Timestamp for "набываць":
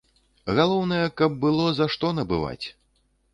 2.21-2.67